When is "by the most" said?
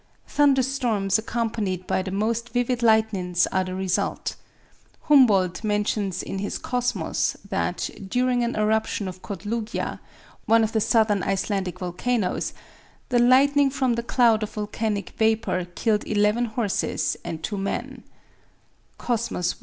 1.85-2.49